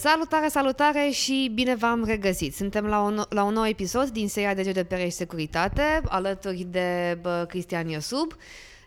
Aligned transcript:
salutare, 0.00 0.48
salutare 0.48 1.08
și 1.10 1.50
bine 1.54 1.74
v-am 1.74 2.04
regăsit! 2.04 2.54
Suntem 2.54 2.86
la 2.86 3.00
un, 3.00 3.22
la 3.28 3.42
un 3.42 3.52
nou 3.52 3.66
episod 3.66 4.08
din 4.08 4.28
seria 4.28 4.54
de 4.54 4.62
GDPR 4.62 4.98
și 4.98 5.10
Securitate, 5.10 6.00
alături 6.08 6.66
de 6.70 7.18
bă, 7.20 7.44
Cristian 7.48 7.88
Iosub, 7.88 8.32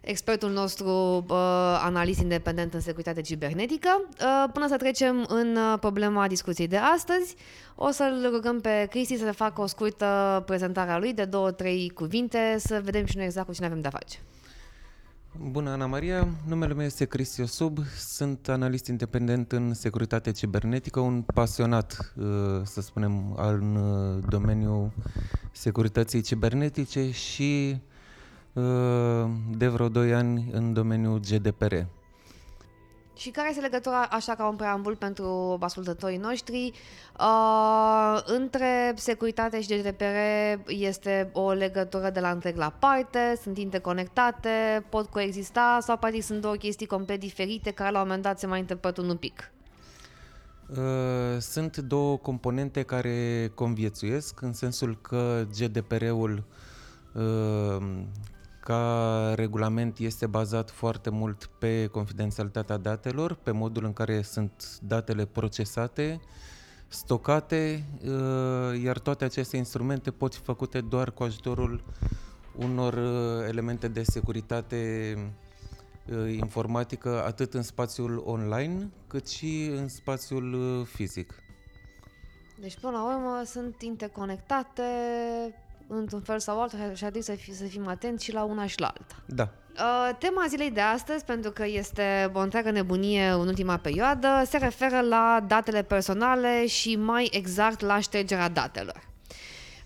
expertul 0.02 0.50
nostru 0.50 1.23
bă, 1.28 1.78
analist 1.82 2.20
independent 2.20 2.73
în 2.73 2.80
securitate 2.80 3.22
cibernetică. 3.22 4.05
Uh, 4.10 4.50
până 4.54 4.68
să 4.68 4.78
trecem 4.78 5.26
în 5.28 5.55
uh, 5.55 5.80
problema 5.80 6.28
discuției 6.28 6.68
de 6.68 6.78
astăzi, 6.78 7.36
o 7.76 7.91
să-l 7.91 8.30
rugăm 8.32 8.59
pe 8.59 8.88
Cristi 8.90 9.18
să 9.18 9.32
facă 9.32 9.62
o 9.62 9.66
scurtă 9.66 10.44
prezentare 10.45 10.91
a 10.91 10.98
lui 10.98 11.14
de 11.14 11.26
două, 11.26 11.52
trei 11.52 11.90
cuvinte, 11.90 12.55
să 12.59 12.82
vedem 12.84 13.05
și 13.05 13.18
noi 13.18 13.26
exact 13.26 13.48
cu 13.48 13.54
cine 13.54 13.66
avem 13.66 13.82
de-a 13.82 13.91
face. 13.91 14.18
Bună, 15.42 15.70
Ana 15.70 15.86
Maria! 15.86 16.28
Numele 16.48 16.73
meu 16.73 16.86
este 16.86 17.05
Cristi 17.05 17.46
Sub, 17.46 17.78
sunt 17.98 18.48
analist 18.48 18.88
independent 18.88 19.52
în 19.52 19.74
securitate 19.74 20.32
cibernetică, 20.32 21.00
un 21.00 21.22
pasionat, 21.22 22.14
uh, 22.16 22.26
să 22.64 22.82
spunem, 22.82 23.36
în 23.36 23.76
uh, 23.76 24.24
domeniul 24.30 24.91
securității 25.52 26.22
cibernetice 26.22 27.12
și 27.12 27.82
uh, 28.54 29.26
de 29.58 29.68
vreo 29.68 29.90
2 29.90 30.14
ani 30.14 30.50
în 30.52 30.74
domeniul 30.74 31.20
GDPR. 31.20 31.76
Și 33.16 33.30
care 33.30 33.49
este 33.49 33.62
legătura, 33.62 34.02
așa 34.02 34.35
ca 34.35 34.48
un 34.48 34.55
preambul 34.55 34.95
pentru 34.95 35.58
ascultătorii 35.59 36.17
noștri, 36.17 36.73
uh, 37.20 38.21
între 38.26 38.94
securitate 38.95 39.62
și 39.62 39.67
GDPR 39.67 40.16
este 40.67 41.29
o 41.34 41.51
legătură 41.51 42.10
de 42.10 42.20
la 42.20 42.29
întreg 42.29 42.55
la 42.55 42.73
parte, 42.79 43.40
sunt 43.41 43.57
interconectate, 43.57 44.85
pot 44.90 45.05
coexista 45.05 45.77
sau 45.82 45.98
poate 45.98 46.21
sunt 46.21 46.41
două 46.41 46.55
chestii 46.55 46.85
complet 46.85 47.20
diferite 47.20 47.71
care 47.71 47.91
la 47.91 48.01
un 48.01 48.05
moment 48.05 48.23
dat 48.23 48.40
se 48.40 48.48
mai 48.48 48.60
interpretă 48.60 49.01
un 49.01 49.18
pic? 49.18 49.51
Uh, 50.70 51.40
sunt 51.40 51.77
două 51.77 52.18
componente 52.18 52.82
care 52.82 53.51
conviețuiesc, 53.55 54.41
în 54.41 54.54
sensul 54.54 54.98
că 55.01 55.45
GDPR-ul 55.57 56.43
uh, 57.13 57.84
ca 58.64 59.34
regulament 59.36 59.98
este 59.98 60.28
bazat 60.28 60.70
foarte 60.70 61.10
mult 61.10 61.50
pe 61.60 61.88
confidențialitatea 61.88 62.78
datelor, 62.78 63.34
pe 63.34 63.52
modul 63.52 63.86
în 63.86 63.94
care 63.94 64.22
sunt 64.22 64.80
datele 64.81 65.25
procesate, 65.25 66.22
stocate, 66.88 67.84
uh, 68.06 68.81
iar 68.84 69.00
toate 69.00 69.24
aceste 69.24 69.58
instrumente 69.58 70.12
pot 70.12 70.36
fi 70.36 70.41
făcute 70.41 70.81
doar 70.81 71.12
cu 71.12 71.24
ajutorul 71.24 71.84
unor 72.58 72.94
uh, 72.94 73.47
elemente 73.47 73.88
de 73.88 74.03
securitate 74.03 75.16
uh, 76.09 76.34
informatică 76.38 77.24
atât 77.25 77.53
în 77.53 77.62
spațiul 77.62 78.24
online 78.25 78.91
cât 79.08 79.28
și 79.28 79.72
în 79.75 79.88
spațiul 79.88 80.86
fizic. 80.86 81.34
Deci, 82.59 82.80
până 82.80 82.97
la 82.97 83.03
urmă, 83.03 83.41
sunt 83.46 83.81
interconectate, 83.81 84.84
într-un 85.88 86.22
fel 86.22 86.39
sau 86.39 86.62
altul 86.62 86.78
și 86.79 86.84
ar 86.85 86.95
trebui 86.95 87.22
să, 87.22 87.31
fi, 87.31 87.56
să 87.56 87.63
fim 87.63 87.88
atenți 87.88 88.23
și 88.23 88.34
la 88.34 88.44
una 88.44 88.66
și 88.66 88.79
la 88.79 88.88
alta. 88.88 89.16
Da. 89.25 89.50
Uh, 89.79 90.16
tema 90.19 90.45
zilei 90.47 90.72
de 90.72 90.81
astăzi, 90.81 91.25
pentru 91.25 91.51
că 91.51 91.66
este 91.66 92.31
o 92.34 92.39
întreagă 92.39 92.72
nebunie 92.72 93.28
în 93.28 93.47
ultima 93.47 93.78
perioadă, 93.78 94.28
se 94.45 94.57
referă 94.57 95.01
la 95.01 95.44
datele 95.47 95.81
personale 95.81 96.67
și 96.67 96.95
mai 96.95 97.29
exact 97.31 97.81
la 97.81 98.00
ștergerea 98.00 98.50
datelor. 98.50 99.11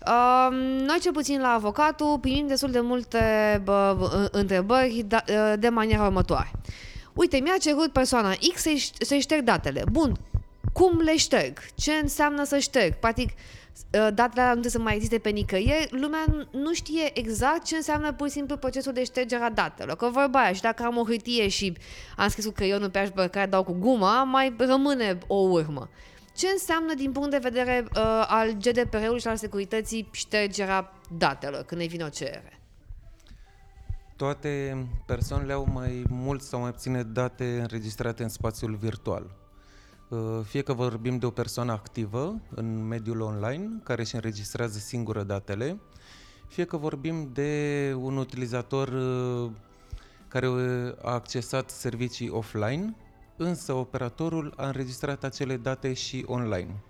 Uh, 0.06 0.48
noi, 0.86 0.98
cel 1.00 1.12
puțin 1.12 1.40
la 1.40 1.48
avocatul, 1.48 2.18
primim 2.18 2.46
destul 2.46 2.70
de 2.70 2.80
multe 2.80 3.60
bă, 3.64 4.28
întrebări 4.32 5.04
da, 5.06 5.22
uh, 5.28 5.52
de 5.58 5.68
maniera 5.68 6.04
următoare. 6.04 6.50
Uite, 7.12 7.38
mi-a 7.38 7.56
cerut 7.60 7.92
persoana 7.92 8.32
X 8.54 8.60
să-i, 8.60 8.90
să 8.98 9.14
șterg 9.14 9.42
datele. 9.42 9.82
Bun, 9.92 10.16
cum 10.72 10.98
le 10.98 11.16
șterg? 11.16 11.58
Ce 11.74 11.92
înseamnă 11.92 12.44
să 12.44 12.58
șterg? 12.58 12.94
Practic, 12.94 13.30
Uh, 13.78 14.08
datele 14.14 14.40
alea 14.40 14.54
nu 14.54 14.60
trebuie 14.60 14.70
să 14.70 14.78
mai 14.78 14.94
existe 14.94 15.18
pe 15.18 15.28
nicăieri, 15.28 16.00
lumea 16.00 16.24
nu 16.50 16.72
știe 16.72 17.18
exact 17.18 17.64
ce 17.64 17.76
înseamnă 17.76 18.12
pur 18.12 18.26
și 18.26 18.32
simplu 18.32 18.56
procesul 18.56 18.92
de 18.92 19.04
ștergere 19.04 19.42
a 19.42 19.50
datelor. 19.50 19.96
Că 19.96 20.08
vorba 20.08 20.40
aia, 20.40 20.52
și 20.52 20.60
dacă 20.60 20.82
am 20.82 20.96
o 20.96 21.04
hârtie 21.04 21.48
și 21.48 21.76
am 22.16 22.28
scris 22.28 22.44
cu 22.44 22.52
creionul 22.52 22.90
pe 22.90 22.98
aș 22.98 23.08
care 23.30 23.46
dau 23.46 23.64
cu 23.64 23.72
guma, 23.72 24.24
mai 24.24 24.54
rămâne 24.58 25.18
o 25.26 25.36
urmă. 25.36 25.88
Ce 26.34 26.46
înseamnă 26.48 26.94
din 26.94 27.12
punct 27.12 27.30
de 27.30 27.38
vedere 27.38 27.84
uh, 27.84 28.24
al 28.26 28.50
GDPR-ului 28.50 29.20
și 29.20 29.28
al 29.28 29.36
securității 29.36 30.08
ștergerea 30.12 30.92
datelor 31.18 31.62
când 31.62 31.80
ne 31.80 31.86
vine 31.86 32.04
o 32.04 32.08
cerere? 32.08 32.60
Toate 34.16 34.86
persoanele 35.06 35.52
au 35.52 35.68
mai 35.72 36.04
mult 36.08 36.42
sau 36.42 36.60
mai 36.60 36.70
puține 36.70 37.02
date 37.02 37.58
înregistrate 37.60 38.22
în 38.22 38.28
spațiul 38.28 38.74
virtual. 38.74 39.37
Uh, 40.08 40.40
fie 40.44 40.62
că 40.62 40.72
vorbim 40.72 41.18
de 41.18 41.26
o 41.26 41.30
persoană 41.30 41.72
activă 41.72 42.40
în 42.54 42.86
mediul 42.86 43.20
online, 43.20 43.68
care 43.82 44.00
își 44.00 44.14
înregistrează 44.14 44.78
singură 44.78 45.22
datele, 45.22 45.80
fie 46.46 46.64
că 46.64 46.76
vorbim 46.76 47.30
de 47.32 47.92
un 47.96 48.16
utilizator 48.16 48.88
uh, 48.88 49.50
care 50.28 50.46
a 51.02 51.12
accesat 51.12 51.70
servicii 51.70 52.30
offline, 52.30 52.96
însă 53.36 53.72
operatorul 53.72 54.52
a 54.56 54.66
înregistrat 54.66 55.24
acele 55.24 55.56
date 55.56 55.92
și 55.92 56.24
online. 56.26 56.82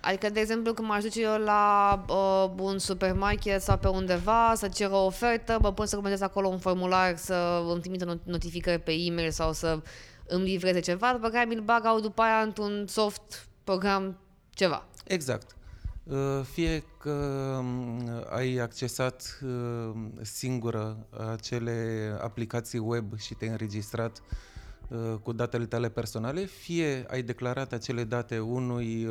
Adică, 0.00 0.30
de 0.30 0.40
exemplu, 0.40 0.72
când 0.72 0.88
mă 0.88 0.98
duce 1.02 1.22
eu 1.22 1.38
la 1.38 2.04
uh, 2.08 2.50
un 2.58 2.78
supermarket 2.78 3.62
sau 3.62 3.78
pe 3.78 3.88
undeva 3.88 4.52
să 4.56 4.68
cer 4.68 4.90
o 4.90 5.04
ofertă, 5.04 5.58
mă 5.60 5.72
pun 5.72 5.86
să 5.86 5.96
comentez 5.96 6.20
acolo 6.20 6.48
un 6.48 6.58
formular, 6.58 7.16
să 7.16 7.62
îmi 7.70 7.80
trimită 7.80 8.20
notificări 8.24 8.78
pe 8.78 8.92
e-mail 8.92 9.30
sau 9.30 9.52
să 9.52 9.78
îmi 10.32 10.44
livreze 10.44 10.80
ceva, 10.80 11.12
după 11.12 11.28
care 11.28 11.44
mi-l 11.44 11.60
bag 11.60 11.84
au 11.84 12.00
după 12.00 12.22
aia 12.22 12.42
într-un 12.42 12.86
soft 12.86 13.48
program 13.64 14.18
ceva. 14.50 14.86
Exact. 15.04 15.56
Uh, 16.04 16.40
fie 16.52 16.84
că 16.98 17.10
um, 17.58 18.24
ai 18.30 18.56
accesat 18.56 19.38
uh, 19.44 19.90
singură 20.20 21.06
acele 21.32 22.18
aplicații 22.20 22.78
web 22.78 23.18
și 23.18 23.34
te-ai 23.34 23.50
înregistrat 23.50 24.22
uh, 24.88 25.14
cu 25.22 25.32
datele 25.32 25.66
tale 25.66 25.88
personale, 25.88 26.44
fie 26.44 27.04
ai 27.10 27.22
declarat 27.22 27.72
acele 27.72 28.04
date 28.04 28.38
unui 28.38 29.08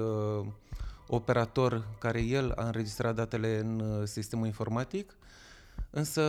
operator 1.08 1.88
care 2.00 2.22
el 2.22 2.54
a 2.56 2.66
înregistrat 2.66 3.16
datele 3.16 3.60
în 3.60 4.06
sistemul 4.06 4.46
informatic, 4.46 5.16
Însă 5.94 6.22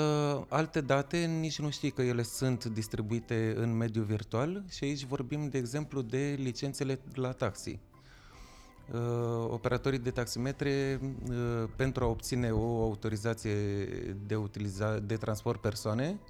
alte 0.48 0.80
date 0.80 1.24
nici 1.24 1.58
nu 1.58 1.70
știi 1.70 1.90
că 1.90 2.02
ele 2.02 2.22
sunt 2.22 2.64
distribuite 2.64 3.54
în 3.56 3.76
mediul 3.76 4.04
virtual 4.04 4.64
și 4.70 4.84
aici 4.84 5.04
vorbim, 5.04 5.48
de 5.48 5.58
exemplu, 5.58 6.02
de 6.02 6.36
licențele 6.38 7.00
la 7.14 7.32
taxi. 7.32 7.78
Uh, 8.92 8.98
operatorii 9.48 9.98
de 9.98 10.10
taximetre, 10.10 11.00
uh, 11.28 11.68
pentru 11.76 12.04
a 12.04 12.06
obține 12.06 12.50
o 12.50 12.82
autorizație 12.82 13.54
de, 14.26 14.34
utiliza, 14.34 14.98
de 14.98 15.16
transport 15.16 15.60
persoane, 15.60 16.20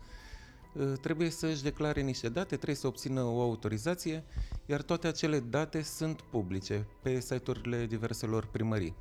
uh, 0.75 0.93
trebuie 1.01 1.31
să 1.31 1.47
își 1.47 1.63
declare 1.63 2.01
niște 2.01 2.29
date, 2.29 2.55
trebuie 2.55 2.77
să 2.77 2.87
obțină 2.87 3.23
o 3.23 3.41
autorizație, 3.41 4.25
iar 4.67 4.83
toate 4.83 5.07
acele 5.07 5.41
date 5.41 5.83
sunt 5.83 6.21
publice 6.21 6.87
pe 7.03 7.21
site-urile 7.21 7.87
diverselor 7.87 8.47
primării. 8.47 8.95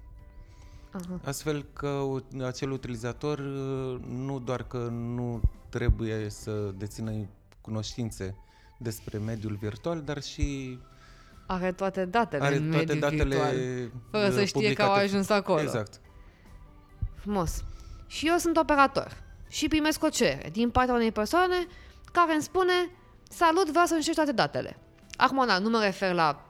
Aha. 0.92 1.20
Astfel 1.24 1.66
că 1.74 2.04
acel 2.46 2.72
utilizator 2.72 3.40
uh, 3.40 4.00
nu 4.08 4.40
doar 4.40 4.64
că 4.64 4.78
nu 4.92 5.42
trebuie 5.70 6.30
să 6.30 6.72
dețină 6.78 7.12
cunoștințe 7.62 8.36
despre 8.78 9.18
mediul 9.18 9.58
virtual, 9.62 10.02
dar 10.02 10.22
și 10.22 10.80
are 11.46 11.72
toate 11.72 12.06
datele 12.06 12.44
are 12.44 12.56
în 12.56 12.72
toate 12.72 12.96
datele 12.96 13.24
virtual, 13.24 13.56
fără 14.12 14.30
să 14.30 14.44
știe 14.44 14.52
publicate. 14.52 14.74
că 14.74 14.84
au 14.84 15.04
ajuns 15.04 15.30
acolo. 15.30 15.62
Exact. 15.62 16.02
Frumos. 17.16 17.64
Și 18.08 18.28
eu 18.28 18.38
sunt 18.38 18.58
operator 18.58 19.24
și 19.48 19.68
primesc 19.68 20.04
o 20.04 20.10
cerere 20.10 20.50
din 20.50 20.70
partea 20.70 20.94
unei 20.94 21.12
persoane 21.12 21.68
care 22.12 22.34
îmi 22.34 22.42
spune 22.42 22.74
Salut, 23.34 23.70
vreau 23.70 23.86
să 23.86 23.94
înșești 23.94 24.16
toate 24.16 24.32
datele. 24.32 24.78
Acum, 25.18 25.46
da, 25.48 25.60
nu 25.60 25.70
mă 25.70 25.80
refer 25.84 26.14
la 26.14 26.46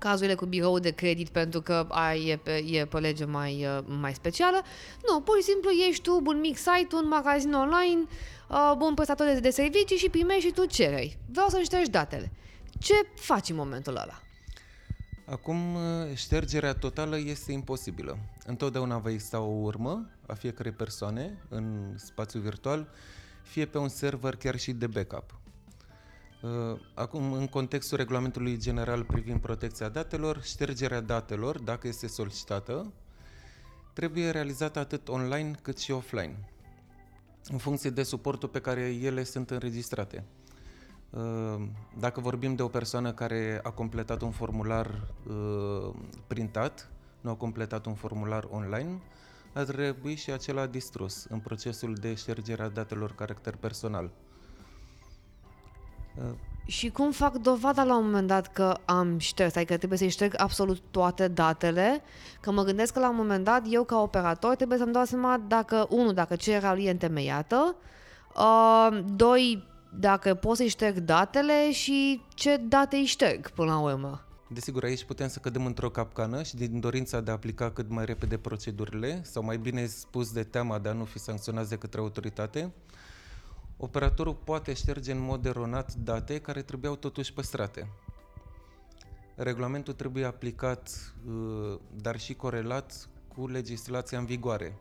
cazurile 0.00 0.34
cu 0.34 0.46
birou 0.46 0.78
de 0.78 0.90
credit 0.90 1.28
pentru 1.28 1.60
că 1.60 1.86
ai, 1.88 2.26
e, 2.26 2.36
pe, 2.36 2.64
e 2.66 2.84
pe 2.84 2.98
lege 2.98 3.24
mai, 3.24 3.66
uh, 3.66 3.84
mai 4.00 4.14
specială. 4.14 4.62
Nu, 5.08 5.20
pur 5.20 5.36
și 5.36 5.42
simplu 5.42 5.70
ești 5.70 6.02
tu 6.02 6.22
un 6.24 6.40
mic 6.40 6.56
site, 6.56 6.94
un 6.94 7.08
magazin 7.08 7.52
online, 7.52 8.00
uh, 8.48 8.76
un 8.80 8.94
prestator 8.94 9.26
de, 9.26 9.40
de 9.40 9.50
servicii 9.50 9.96
și 9.96 10.08
primești 10.08 10.46
și 10.46 10.52
tu 10.52 10.66
cereri. 10.66 11.18
Vreau 11.32 11.48
să 11.48 11.60
ștergi 11.62 11.90
datele. 11.90 12.32
Ce 12.78 12.94
faci 13.14 13.48
în 13.48 13.56
momentul 13.56 13.96
ăla? 13.96 14.20
Acum, 15.26 15.74
uh, 15.74 15.80
ștergerea 16.14 16.74
totală 16.74 17.18
este 17.18 17.52
imposibilă. 17.52 18.18
Întotdeauna 18.46 18.98
va 18.98 19.10
exista 19.10 19.40
o 19.40 19.60
urmă 19.62 20.10
a 20.26 20.34
fiecare 20.34 20.70
persoane 20.70 21.38
în 21.48 21.94
spațiu 21.96 22.40
virtual, 22.40 22.88
fie 23.42 23.66
pe 23.66 23.78
un 23.78 23.88
server 23.88 24.36
chiar 24.36 24.58
și 24.58 24.72
de 24.72 24.86
backup. 24.86 25.40
Uh, 26.42 26.80
acum, 26.94 27.32
în 27.32 27.46
contextul 27.46 27.96
regulamentului 27.96 28.58
general 28.58 29.04
privind 29.04 29.40
protecția 29.40 29.88
datelor, 29.88 30.42
ștergerea 30.42 31.00
datelor, 31.00 31.58
dacă 31.58 31.88
este 31.88 32.06
solicitată, 32.06 32.92
trebuie 33.92 34.30
realizată 34.30 34.78
atât 34.78 35.08
online 35.08 35.50
cât 35.62 35.78
și 35.78 35.90
offline, 35.90 36.50
în 37.44 37.58
funcție 37.58 37.90
de 37.90 38.02
suportul 38.02 38.48
pe 38.48 38.60
care 38.60 38.80
ele 38.80 39.24
sunt 39.24 39.50
înregistrate. 39.50 40.24
Uh, 41.10 41.66
dacă 41.98 42.20
vorbim 42.20 42.54
de 42.54 42.62
o 42.62 42.68
persoană 42.68 43.12
care 43.12 43.60
a 43.62 43.70
completat 43.70 44.22
un 44.22 44.30
formular 44.30 45.08
uh, 45.28 45.94
printat, 46.26 46.90
nu 47.20 47.30
a 47.30 47.34
completat 47.34 47.86
un 47.86 47.94
formular 47.94 48.48
online, 48.50 49.00
ar 49.52 49.64
trebui 49.64 50.14
și 50.14 50.30
acela 50.30 50.66
distrus 50.66 51.24
în 51.24 51.38
procesul 51.38 51.94
de 51.94 52.14
ștergere 52.14 52.62
a 52.62 52.68
datelor 52.68 53.14
caracter 53.14 53.56
personal. 53.56 54.10
Uh, 56.24 56.30
și 56.70 56.90
cum 56.90 57.10
fac 57.10 57.36
dovada 57.36 57.84
la 57.84 57.96
un 57.96 58.04
moment 58.04 58.26
dat 58.26 58.52
că 58.52 58.76
am 58.84 59.18
șters, 59.18 59.56
adică 59.56 59.76
trebuie 59.76 59.98
să-i 59.98 60.08
șterg 60.08 60.34
absolut 60.36 60.82
toate 60.90 61.28
datele? 61.28 62.02
Că 62.40 62.52
mă 62.52 62.62
gândesc 62.62 62.92
că 62.92 63.00
la 63.00 63.08
un 63.08 63.16
moment 63.16 63.44
dat 63.44 63.62
eu 63.68 63.84
ca 63.84 64.00
operator 64.00 64.54
trebuie 64.54 64.78
să-mi 64.78 64.92
dau 64.92 65.04
seama 65.04 65.42
dacă, 65.48 65.86
unul, 65.90 66.12
dacă 66.12 66.36
cererea 66.36 66.74
lui 66.74 66.84
e 66.84 66.90
întemeiată, 66.90 67.76
uh, 68.36 68.98
doi, 69.16 69.66
dacă 69.98 70.34
pot 70.34 70.56
să-i 70.56 70.68
șterg 70.68 70.98
datele 70.98 71.72
și 71.72 72.22
ce 72.34 72.56
date 72.56 72.96
îi 72.96 73.04
șterg 73.04 73.50
până 73.50 73.70
la 73.70 73.78
urmă. 73.78 74.24
Desigur, 74.48 74.84
aici 74.84 75.04
putem 75.04 75.28
să 75.28 75.38
cădem 75.38 75.66
într-o 75.66 75.90
capcană 75.90 76.42
și 76.42 76.56
din 76.56 76.80
dorința 76.80 77.20
de 77.20 77.30
a 77.30 77.34
aplica 77.34 77.70
cât 77.70 77.90
mai 77.90 78.04
repede 78.04 78.36
procedurile, 78.36 79.20
sau 79.24 79.42
mai 79.42 79.56
bine 79.56 79.86
spus 79.86 80.32
de 80.32 80.42
teama 80.42 80.78
de 80.78 80.88
a 80.88 80.92
nu 80.92 81.04
fi 81.04 81.18
sancționați 81.18 81.68
de 81.68 81.76
către 81.76 82.00
autoritate, 82.00 82.72
operatorul 83.80 84.34
poate 84.34 84.72
șterge 84.72 85.12
în 85.12 85.18
mod 85.18 85.46
eronat 85.46 85.94
date 85.94 86.40
care 86.40 86.62
trebuiau 86.62 86.96
totuși 86.96 87.32
păstrate. 87.32 87.88
Regulamentul 89.34 89.94
trebuie 89.94 90.24
aplicat, 90.24 91.14
uh, 91.28 91.78
dar 92.02 92.18
și 92.18 92.34
corelat 92.34 93.08
cu 93.34 93.46
legislația 93.46 94.18
în 94.18 94.24
vigoare. 94.24 94.78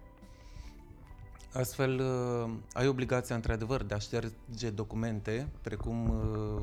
Astfel, 1.53 1.99
uh, 1.99 2.51
ai 2.73 2.87
obligația, 2.87 3.35
într-adevăr, 3.35 3.83
de 3.83 3.93
a 3.93 3.97
șterge 3.97 4.69
documente, 4.69 5.49
precum, 5.61 6.09
uh, 6.09 6.61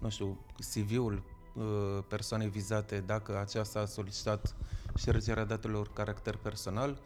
nu 0.00 0.08
știu, 0.08 0.38
CV-ul 0.58 1.22
persoanei 2.08 2.48
vizate, 2.48 3.02
dacă 3.06 3.38
aceasta 3.38 3.80
a 3.80 3.84
solicitat 3.84 4.54
ștergerea 4.96 5.44
datelor 5.44 5.92
caracter 5.92 6.36
personal, 6.36 7.00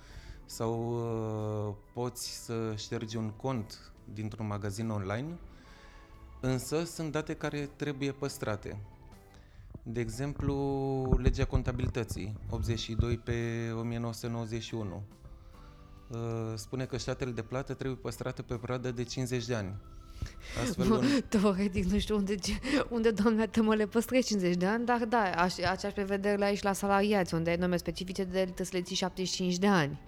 sau 0.45 0.81
poți 1.93 2.45
să 2.45 2.75
ștergi 2.77 3.17
un 3.17 3.31
cont 3.31 3.94
dintr-un 4.13 4.47
magazin 4.47 4.89
online, 4.89 5.39
însă 6.41 6.85
sunt 6.85 7.13
date 7.13 7.35
care 7.35 7.71
trebuie 7.77 8.13
păstrate. 8.13 8.77
De 9.83 10.01
exemplu, 10.01 11.19
legea 11.23 11.45
contabilității, 11.45 12.37
82 12.51 13.19
pe 13.19 13.71
1991, 13.79 15.03
uh, 16.09 16.19
spune 16.55 16.85
că 16.85 16.99
statele 16.99 17.31
de 17.31 17.43
plată 17.43 17.75
trebuie 17.75 17.99
păstrate 18.03 18.43
pe 18.43 18.55
perioadă 18.55 18.91
de 18.91 19.03
50 19.03 19.47
de 19.47 19.55
ani. 19.55 19.75
Astfel 20.63 20.93
un... 20.93 21.05
Teoretic, 21.29 21.85
nu 21.85 21.99
știu 21.99 22.17
unde, 22.17 22.35
unde 22.89 23.11
doamna 23.11 23.47
te 23.47 23.61
mă 23.61 23.75
le 23.75 23.87
păstrezi 23.87 24.27
50 24.27 24.57
de 24.57 24.67
ani, 24.67 24.85
dar 24.85 25.05
da, 25.05 25.23
aș, 25.23 25.59
aceeași 25.59 25.95
prevedere 25.95 26.37
la 26.37 26.45
aici 26.45 26.63
la 26.63 26.73
salariați, 26.73 27.35
unde 27.35 27.51
ai 27.51 27.57
nume 27.57 27.77
specifice 27.77 28.25
de 28.25 28.43
trebuie 28.43 28.67
să 28.67 28.77
le 28.77 28.83
ții 28.83 28.97
75 28.97 29.57
de 29.57 29.67
ani 29.67 29.99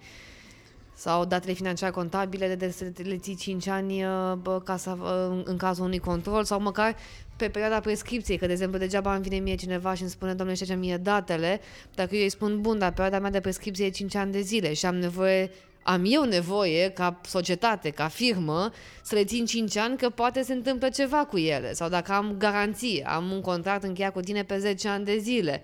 sau 0.97 1.25
datele 1.25 1.53
financiare 1.53 1.93
contabile 1.93 2.55
de 2.55 2.69
să 2.69 2.85
le 2.95 3.17
ții 3.17 3.35
5 3.35 3.67
ani 3.67 4.03
uh, 4.03 4.33
bă, 4.41 4.61
ca 4.61 4.77
să, 4.77 4.97
uh, 4.99 5.41
în 5.43 5.57
cazul 5.57 5.85
unui 5.85 5.99
control 5.99 6.43
sau 6.43 6.59
măcar 6.59 6.95
pe 7.35 7.49
perioada 7.49 7.79
prescripției, 7.79 8.37
că 8.37 8.45
de 8.45 8.51
exemplu 8.51 8.77
degeaba 8.77 9.13
îmi 9.13 9.23
vine 9.23 9.37
mie 9.37 9.55
cineva 9.55 9.93
și 9.93 10.01
îmi 10.01 10.11
spune, 10.11 10.33
domnule, 10.33 10.57
ce 10.57 10.73
mie 10.73 10.97
datele, 10.97 11.61
dacă 11.95 12.15
eu 12.15 12.21
îi 12.21 12.29
spun, 12.29 12.61
bun, 12.61 12.79
dar 12.79 12.89
perioada 12.91 13.19
mea 13.19 13.29
de 13.29 13.39
prescripție 13.39 13.85
e 13.85 13.89
5 13.89 14.15
ani 14.15 14.31
de 14.31 14.41
zile 14.41 14.73
și 14.73 14.85
am 14.85 14.95
nevoie 14.95 15.51
am 15.83 16.03
eu 16.05 16.23
nevoie, 16.23 16.89
ca 16.89 17.21
societate, 17.23 17.89
ca 17.89 18.07
firmă, 18.07 18.71
să 19.03 19.15
le 19.15 19.23
țin 19.23 19.45
5 19.45 19.77
ani, 19.77 19.97
că 19.97 20.09
poate 20.09 20.41
se 20.41 20.53
întâmplă 20.53 20.89
ceva 20.89 21.25
cu 21.25 21.37
ele. 21.37 21.73
Sau 21.73 21.89
dacă 21.89 22.11
am 22.11 22.35
garanție, 22.37 23.03
am 23.07 23.31
un 23.31 23.41
contract 23.41 23.83
încheiat 23.83 24.13
cu 24.13 24.19
tine 24.19 24.43
pe 24.43 24.57
10 24.57 24.87
ani 24.87 25.05
de 25.05 25.17
zile 25.17 25.63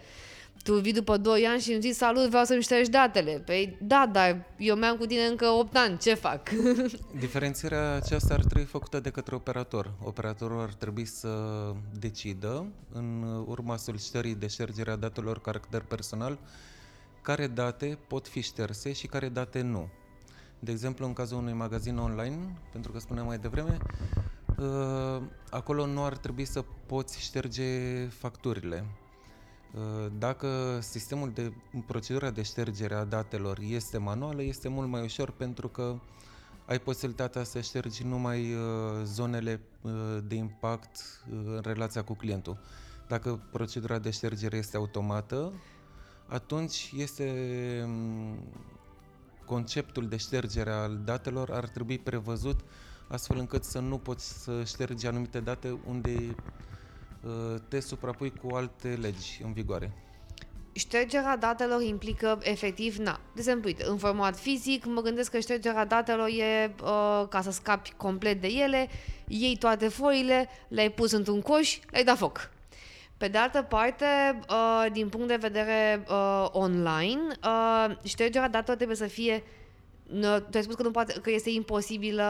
tu 0.63 0.79
vii 0.79 0.93
după 0.93 1.17
2 1.17 1.45
ani 1.45 1.61
și 1.61 1.71
îmi 1.71 1.81
zici 1.81 1.95
salut, 1.95 2.27
vreau 2.27 2.43
să-mi 2.43 2.61
ștergi 2.61 2.89
datele. 2.89 3.41
Păi 3.45 3.77
da, 3.81 4.09
dar 4.11 4.45
eu 4.57 4.75
mi-am 4.75 4.97
cu 4.97 5.05
tine 5.05 5.23
încă 5.23 5.45
8 5.45 5.75
ani, 5.75 5.97
ce 5.97 6.13
fac? 6.13 6.49
Diferențierea 7.19 7.93
aceasta 7.93 8.33
ar 8.33 8.43
trebui 8.43 8.63
făcută 8.63 8.99
de 8.99 9.09
către 9.09 9.35
operator. 9.35 9.91
Operatorul 10.03 10.61
ar 10.61 10.73
trebui 10.73 11.05
să 11.05 11.29
decidă, 11.99 12.65
în 12.93 13.23
urma 13.47 13.77
solicitării 13.77 14.35
de 14.35 14.47
ștergerea 14.47 14.95
datelor 14.95 15.41
caracter 15.41 15.81
personal, 15.81 16.39
care 17.21 17.47
date 17.47 17.97
pot 18.07 18.27
fi 18.27 18.41
șterse 18.41 18.93
și 18.93 19.07
care 19.07 19.29
date 19.29 19.61
nu. 19.61 19.89
De 20.59 20.71
exemplu, 20.71 21.05
în 21.05 21.13
cazul 21.13 21.37
unui 21.37 21.53
magazin 21.53 21.97
online, 21.97 22.61
pentru 22.71 22.91
că 22.91 22.99
spuneam 22.99 23.25
mai 23.25 23.37
devreme, 23.37 23.77
ă, 24.59 25.21
acolo 25.49 25.85
nu 25.85 26.03
ar 26.03 26.17
trebui 26.17 26.45
să 26.45 26.63
poți 26.85 27.21
șterge 27.21 28.05
facturile 28.07 28.85
Uh, 28.85 29.02
dacă 30.17 30.79
sistemul 30.81 31.31
de 31.31 31.53
procedura 31.85 32.29
de 32.29 32.41
ștergere 32.41 32.93
a 32.95 33.03
datelor 33.03 33.59
este 33.61 33.97
manuală, 33.97 34.41
este 34.41 34.67
mult 34.67 34.87
mai 34.87 35.03
ușor 35.03 35.31
pentru 35.31 35.67
că 35.67 35.95
ai 36.65 36.79
posibilitatea 36.79 37.43
să 37.43 37.61
ștergi 37.61 38.03
numai 38.03 38.53
uh, 38.53 38.59
zonele 39.03 39.61
uh, 39.81 39.91
de 40.27 40.35
impact 40.35 41.23
în 41.29 41.61
relația 41.63 42.03
cu 42.03 42.13
clientul. 42.13 42.57
Dacă 43.07 43.39
procedura 43.51 43.99
de 43.99 44.09
ștergere 44.09 44.57
este 44.57 44.77
automată, 44.77 45.53
atunci 46.27 46.91
este 46.97 47.31
um, 47.85 48.37
conceptul 49.45 50.07
de 50.07 50.17
ștergere 50.17 50.71
al 50.71 51.01
datelor 51.05 51.51
ar 51.51 51.67
trebui 51.67 51.99
prevăzut 51.99 52.59
astfel 53.07 53.37
încât 53.37 53.63
să 53.63 53.79
nu 53.79 53.97
poți 53.97 54.43
să 54.43 54.63
ștergi 54.63 55.07
anumite 55.07 55.39
date 55.39 55.79
unde 55.87 56.11
Uh, 56.11 56.72
te 57.67 57.79
suprapui 57.79 58.33
cu 58.41 58.55
alte 58.55 58.87
legi 58.87 59.41
în 59.43 59.53
vigoare. 59.53 59.91
Ștergerea 60.71 61.37
datelor 61.37 61.81
implică 61.81 62.39
efectiv, 62.41 62.95
na, 62.95 63.11
de 63.11 63.39
exemplu, 63.39 63.67
uite, 63.67 63.85
în 63.87 63.97
format 63.97 64.37
fizic, 64.37 64.85
mă 64.85 65.01
gândesc 65.01 65.31
că 65.31 65.39
ștergerea 65.39 65.85
datelor 65.85 66.27
e 66.27 66.73
uh, 66.83 67.27
ca 67.29 67.41
să 67.41 67.51
scapi 67.51 67.93
complet 67.97 68.41
de 68.41 68.47
ele, 68.47 68.89
iei 69.27 69.57
toate 69.57 69.87
foile, 69.87 70.49
le-ai 70.67 70.89
pus 70.89 71.11
într-un 71.11 71.41
coș, 71.41 71.79
le-ai 71.91 72.03
dat 72.03 72.17
foc. 72.17 72.51
Pe 73.17 73.27
de 73.27 73.37
altă 73.37 73.61
parte, 73.61 74.05
uh, 74.49 74.85
din 74.91 75.09
punct 75.09 75.27
de 75.27 75.35
vedere 75.35 76.03
uh, 76.09 76.47
online, 76.51 77.21
uh, 77.43 77.95
ștergerea 78.03 78.49
datelor 78.49 78.75
trebuie 78.75 78.97
să 78.97 79.07
fie 79.07 79.43
No, 79.43 79.62
tu 80.21 80.57
ai 80.57 80.63
spus 80.63 80.75
că, 80.75 80.83
nu 80.83 80.91
poate, 80.91 81.19
că 81.21 81.31
este 81.31 81.49
imposibilă, 81.49 82.23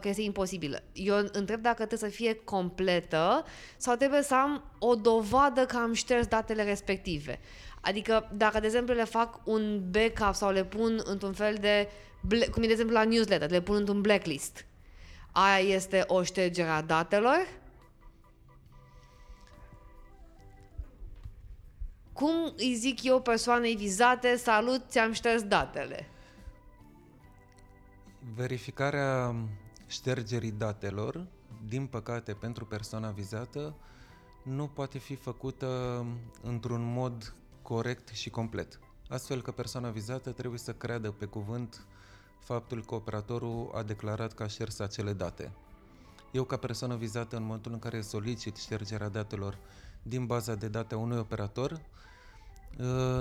că 0.00 0.08
este 0.08 0.22
imposibilă. 0.22 0.82
Eu 0.92 1.16
întreb 1.32 1.60
dacă 1.60 1.86
trebuie 1.86 2.10
să 2.10 2.16
fie 2.16 2.34
completă 2.34 3.44
sau 3.76 3.96
trebuie 3.96 4.22
să 4.22 4.34
am 4.34 4.64
o 4.78 4.94
dovadă 4.94 5.66
că 5.66 5.76
am 5.76 5.92
șters 5.92 6.26
datele 6.26 6.64
respective. 6.64 7.40
Adică 7.80 8.30
dacă, 8.32 8.60
de 8.60 8.66
exemplu, 8.66 8.94
le 8.94 9.04
fac 9.04 9.40
un 9.44 9.82
backup 9.90 10.34
sau 10.34 10.50
le 10.50 10.64
pun 10.64 11.00
într-un 11.04 11.32
fel 11.32 11.56
de, 11.60 11.88
cum 12.50 12.62
e 12.62 12.66
de 12.66 12.72
exemplu 12.72 12.94
la 12.94 13.04
newsletter, 13.04 13.50
le 13.50 13.60
pun 13.60 13.74
într-un 13.74 14.00
blacklist, 14.00 14.66
aia 15.32 15.58
este 15.58 16.04
o 16.06 16.22
ștergere 16.22 16.68
a 16.68 16.82
datelor? 16.82 17.46
Cum 22.12 22.52
îi 22.56 22.74
zic 22.74 23.02
eu 23.02 23.20
persoanei 23.20 23.76
vizate, 23.76 24.36
salut, 24.36 24.82
ți-am 24.88 25.12
șters 25.12 25.42
datele? 25.42 26.08
Verificarea 28.34 29.34
ștergerii 29.86 30.50
datelor, 30.50 31.26
din 31.68 31.86
păcate 31.86 32.32
pentru 32.32 32.64
persoana 32.66 33.10
vizată, 33.10 33.74
nu 34.42 34.66
poate 34.66 34.98
fi 34.98 35.14
făcută 35.14 36.04
într-un 36.42 36.92
mod 36.92 37.34
corect 37.62 38.08
și 38.08 38.30
complet. 38.30 38.78
Astfel 39.08 39.42
că 39.42 39.50
persoana 39.50 39.90
vizată 39.90 40.30
trebuie 40.30 40.58
să 40.58 40.72
creadă 40.72 41.10
pe 41.10 41.24
cuvânt 41.24 41.86
faptul 42.38 42.84
că 42.84 42.94
operatorul 42.94 43.70
a 43.74 43.82
declarat 43.82 44.32
că 44.32 44.42
a 44.42 44.46
șters 44.46 44.78
acele 44.78 45.12
date. 45.12 45.52
Eu, 46.32 46.44
ca 46.44 46.56
persoană 46.56 46.96
vizată, 46.96 47.36
în 47.36 47.42
momentul 47.42 47.72
în 47.72 47.78
care 47.78 48.00
solicit 48.00 48.56
ștergerea 48.56 49.08
datelor 49.08 49.58
din 50.02 50.26
baza 50.26 50.54
de 50.54 50.68
date 50.68 50.94
a 50.94 50.98
unui 50.98 51.18
operator, 51.18 51.72
Uh, 51.72 52.09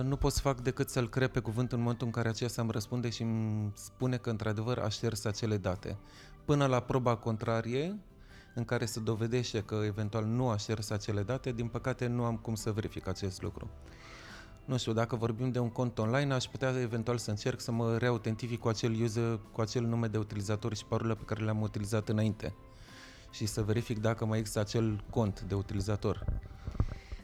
nu 0.03 0.15
pot 0.15 0.31
să 0.31 0.39
fac 0.41 0.61
decât 0.61 0.89
să-l 0.89 1.09
cred 1.09 1.29
pe 1.29 1.39
cuvânt 1.39 1.71
în 1.71 1.79
momentul 1.79 2.05
în 2.05 2.13
care 2.13 2.29
acesta 2.29 2.61
îmi 2.61 2.71
răspunde 2.71 3.09
și 3.09 3.21
îmi 3.21 3.71
spune 3.73 4.17
că 4.17 4.29
într-adevăr 4.29 4.77
a 4.77 4.89
șters 4.89 5.25
acele 5.25 5.57
date. 5.57 5.97
Până 6.45 6.65
la 6.65 6.79
proba 6.79 7.15
contrarie, 7.15 7.99
în 8.55 8.65
care 8.65 8.85
se 8.85 8.99
dovedește 8.99 9.63
că 9.63 9.81
eventual 9.85 10.25
nu 10.25 10.49
a 10.49 10.57
șters 10.57 10.89
acele 10.89 11.23
date, 11.23 11.51
din 11.51 11.67
păcate 11.67 12.07
nu 12.07 12.23
am 12.23 12.37
cum 12.37 12.55
să 12.55 12.71
verific 12.71 13.07
acest 13.07 13.41
lucru. 13.41 13.69
Nu 14.65 14.77
știu, 14.77 14.93
dacă 14.93 15.15
vorbim 15.15 15.51
de 15.51 15.59
un 15.59 15.69
cont 15.69 15.97
online, 15.97 16.33
aș 16.33 16.45
putea 16.45 16.79
eventual 16.81 17.17
să 17.17 17.29
încerc 17.29 17.59
să 17.59 17.71
mă 17.71 17.97
reautentific 17.97 18.59
cu 18.59 18.67
acel 18.67 19.01
user, 19.01 19.39
cu 19.51 19.61
acel 19.61 19.83
nume 19.83 20.07
de 20.07 20.17
utilizator 20.17 20.75
și 20.75 20.85
parolă 20.85 21.15
pe 21.15 21.23
care 21.23 21.43
le-am 21.43 21.61
utilizat 21.61 22.09
înainte 22.09 22.55
și 23.31 23.45
să 23.45 23.61
verific 23.61 23.99
dacă 23.99 24.25
mai 24.25 24.39
există 24.39 24.59
acel 24.59 25.03
cont 25.09 25.41
de 25.41 25.55
utilizator. 25.55 26.25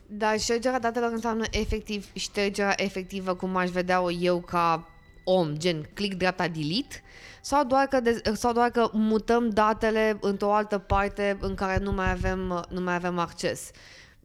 Dar 0.07 0.39
ștergerea 0.39 0.79
datelor 0.79 1.11
înseamnă 1.11 1.43
efectiv 1.51 2.05
ștergerea 2.13 2.73
efectivă 2.77 3.33
cum 3.33 3.55
aș 3.55 3.69
vedea-o 3.69 4.11
eu 4.11 4.39
ca 4.39 4.89
om, 5.23 5.55
gen 5.57 5.89
click 5.93 6.17
dreapta 6.17 6.47
delete, 6.47 7.01
sau 7.41 7.63
doar 7.63 7.85
că, 7.85 7.99
de, 7.99 8.21
sau 8.33 8.53
doar 8.53 8.69
că 8.69 8.89
mutăm 8.91 9.49
datele 9.49 10.17
într-o 10.21 10.53
altă 10.53 10.77
parte 10.77 11.37
în 11.41 11.55
care 11.55 11.77
nu 11.83 11.91
mai 11.91 12.11
avem, 12.11 12.65
nu 12.69 12.81
mai 12.81 12.93
avem 12.93 13.19
acces. 13.19 13.71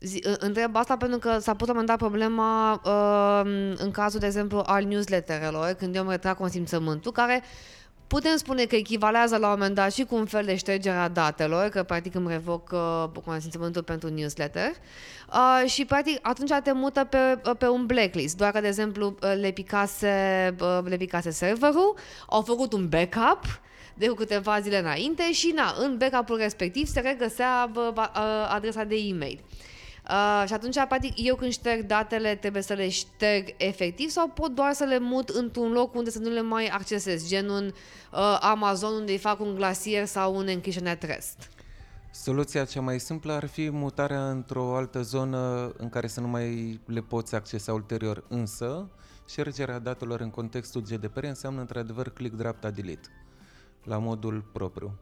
Zi, 0.01 0.25
întreb 0.39 0.77
asta 0.77 0.97
pentru 0.97 1.19
că 1.19 1.39
s-a 1.39 1.55
pus 1.55 1.69
la 1.69 1.79
un 1.79 1.85
dat 1.85 1.97
problema 1.97 2.73
uh, 2.85 3.75
în 3.77 3.91
cazul, 3.91 4.21
de 4.21 4.27
exemplu, 4.27 4.63
al 4.67 4.85
newsletterelor, 4.85 5.73
când 5.73 5.95
eu 5.95 6.03
îmi 6.03 6.11
retrag 6.11 6.37
consimțământul, 6.37 7.13
care 7.13 7.43
putem 8.11 8.37
spune 8.37 8.65
că 8.65 8.77
echivalează 8.77 9.37
la 9.37 9.47
un 9.47 9.53
moment 9.53 9.75
dat 9.75 9.93
și 9.93 10.05
cu 10.05 10.15
un 10.15 10.27
fel 10.27 10.45
de 10.45 10.57
ștergere 10.57 10.97
a 10.97 11.09
datelor, 11.09 11.69
că 11.69 11.83
practic 11.83 12.15
îmi 12.15 12.29
revoc 12.29 12.71
uh, 12.73 13.23
consimțământul 13.25 13.83
pentru 13.83 14.09
newsletter 14.09 14.71
uh, 15.33 15.71
și 15.71 15.85
practic 15.85 16.19
atunci 16.23 16.51
te 16.63 16.73
mută 16.73 17.05
pe, 17.05 17.39
uh, 17.45 17.57
pe 17.59 17.69
un 17.69 17.87
blacklist, 17.87 18.37
doar 18.37 18.51
că 18.51 18.61
de 18.61 18.67
exemplu 18.67 19.07
uh, 19.23 19.35
le 19.41 19.51
picase, 19.51 20.55
uh, 20.61 20.79
le 20.85 20.97
picase 20.97 21.31
serverul, 21.31 21.95
au 22.27 22.43
făcut 22.43 22.73
un 22.73 22.89
backup, 22.89 23.61
de 23.95 24.07
câteva 24.07 24.61
zile 24.61 24.79
înainte 24.79 25.33
și 25.33 25.53
na, 25.55 25.75
în 25.79 25.97
backup-ul 25.99 26.37
respectiv 26.37 26.87
se 26.87 27.01
regăsea 27.01 27.71
uh, 27.75 28.05
adresa 28.49 28.85
de 28.85 28.95
e-mail. 28.95 29.41
Uh, 29.43 29.70
și 30.47 30.53
atunci, 30.53 30.75
practic, 30.75 31.13
eu 31.17 31.35
când 31.35 31.53
șterg 31.53 31.87
datele, 31.87 32.35
trebuie 32.35 32.63
să 32.63 32.73
le 32.73 32.89
șterg 32.89 33.55
efectiv 33.57 34.09
sau 34.09 34.29
pot 34.29 34.55
doar 34.55 34.73
să 34.73 34.85
le 34.85 34.99
mut 34.99 35.29
într-un 35.29 35.73
loc 35.73 35.95
unde 35.95 36.11
să 36.11 36.19
nu 36.19 36.29
le 36.29 36.43
mai 36.43 36.67
accesez, 36.67 37.29
gen 37.29 37.49
un 37.49 37.67
uh, 38.13 38.39
Amazon 38.41 38.93
unde 38.93 39.13
îi 39.13 39.19
fac 39.19 39.41
un 39.41 39.55
glasier 39.55 40.07
sau 40.07 40.37
un 40.37 40.47
encryption 40.47 40.87
at 40.87 41.03
rest. 41.03 41.51
Soluția 42.13 42.65
cea 42.65 42.81
mai 42.81 43.01
simplă 43.01 43.33
ar 43.33 43.47
fi 43.47 43.71
mutarea 43.71 44.31
într-o 44.31 44.77
altă 44.77 45.03
zonă 45.03 45.73
în 45.77 45.89
care 45.89 46.07
să 46.07 46.21
nu 46.21 46.29
mai 46.29 46.81
le 46.87 47.01
poți 47.01 47.35
accesa 47.35 47.73
ulterior, 47.73 48.25
însă 48.29 48.89
ștergerea 49.29 49.79
datelor 49.79 50.21
în 50.21 50.31
contextul 50.31 50.83
GDPR 50.83 51.25
înseamnă 51.25 51.61
într-adevăr 51.61 52.09
click 52.09 52.37
dreapta 52.37 52.71
delete 52.71 53.09
la 53.85 53.99
modul 53.99 54.45
propriu. 54.53 54.99